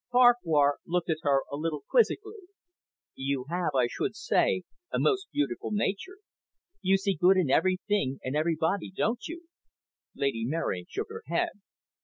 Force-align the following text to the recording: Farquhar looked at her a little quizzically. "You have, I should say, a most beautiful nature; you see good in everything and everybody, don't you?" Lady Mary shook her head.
Farquhar 0.11 0.79
looked 0.87 1.11
at 1.11 1.17
her 1.21 1.43
a 1.51 1.55
little 1.55 1.83
quizzically. 1.87 2.47
"You 3.13 3.45
have, 3.49 3.75
I 3.75 3.85
should 3.85 4.15
say, 4.15 4.63
a 4.91 4.97
most 4.97 5.27
beautiful 5.31 5.69
nature; 5.71 6.17
you 6.81 6.97
see 6.97 7.13
good 7.13 7.37
in 7.37 7.51
everything 7.51 8.17
and 8.23 8.35
everybody, 8.35 8.89
don't 8.89 9.19
you?" 9.27 9.45
Lady 10.15 10.43
Mary 10.43 10.87
shook 10.89 11.09
her 11.09 11.21
head. 11.27 11.49